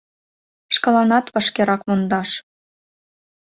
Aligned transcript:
Шкаланат 0.75 1.25
вашкерак 1.33 1.81
мондаш! 1.87 2.29